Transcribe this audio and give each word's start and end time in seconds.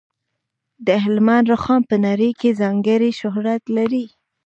د 0.85 0.87
هلمند 1.03 1.45
رخام 1.53 1.81
په 1.89 1.95
نړۍ 2.05 2.31
کې 2.39 2.57
ځانګړی 2.61 3.09
شهرت 3.19 3.63
لري. 3.77 4.05